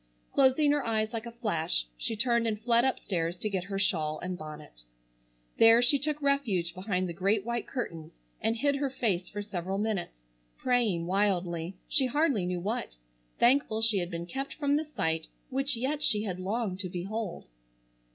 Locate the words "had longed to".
16.23-16.89